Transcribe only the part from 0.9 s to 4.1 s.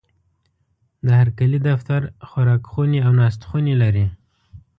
د هرکلي دفتر، خوراکخونې او ناستخونې لري.